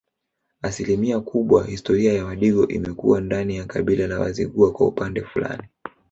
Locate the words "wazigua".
4.19-4.71